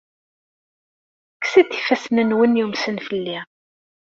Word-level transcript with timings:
Kkset 1.37 1.69
ifassen-nwen 1.79 2.57
yumsen 2.59 2.97
fell-i! 3.07 3.39